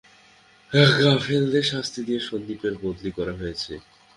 গাফেলদের 1.01 1.65
শাস্তি 1.71 1.99
দিয়ে 2.07 2.21
সন্দীপে 2.29 2.69
বদলি 2.83 3.11
করা 3.17 3.33
হয়েছে। 3.39 3.73